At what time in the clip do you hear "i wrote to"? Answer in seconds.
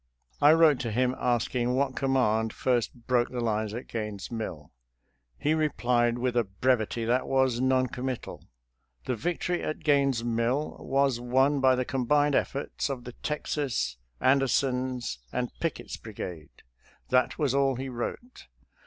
0.41-0.91